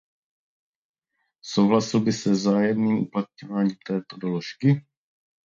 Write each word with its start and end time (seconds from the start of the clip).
Souhlasil 1.41 1.99
by 1.99 2.11
se 2.13 2.31
vzájemným 2.31 2.97
uplatňováním 3.03 3.75
této 3.87 4.17
doložky? 4.17 4.85